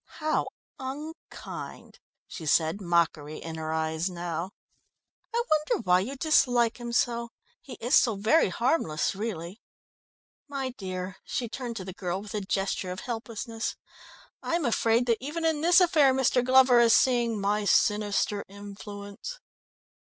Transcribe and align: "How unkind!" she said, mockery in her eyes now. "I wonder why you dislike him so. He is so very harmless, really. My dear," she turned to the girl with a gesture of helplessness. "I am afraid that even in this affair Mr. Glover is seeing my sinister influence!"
"How 0.17 0.47
unkind!" 0.79 1.99
she 2.25 2.47
said, 2.47 2.81
mockery 2.81 3.37
in 3.37 3.57
her 3.57 3.71
eyes 3.71 4.09
now. 4.09 4.49
"I 5.31 5.43
wonder 5.47 5.83
why 5.83 5.99
you 5.99 6.15
dislike 6.15 6.79
him 6.79 6.91
so. 6.91 7.29
He 7.61 7.73
is 7.73 7.95
so 7.97 8.15
very 8.15 8.49
harmless, 8.49 9.13
really. 9.13 9.61
My 10.47 10.69
dear," 10.71 11.17
she 11.23 11.47
turned 11.47 11.75
to 11.75 11.85
the 11.85 11.93
girl 11.93 12.19
with 12.19 12.33
a 12.33 12.41
gesture 12.41 12.89
of 12.91 13.01
helplessness. 13.01 13.75
"I 14.41 14.55
am 14.55 14.65
afraid 14.65 15.05
that 15.05 15.23
even 15.23 15.45
in 15.45 15.61
this 15.61 15.79
affair 15.79 16.15
Mr. 16.15 16.43
Glover 16.43 16.79
is 16.79 16.93
seeing 16.95 17.39
my 17.39 17.65
sinister 17.65 18.43
influence!" 18.47 19.39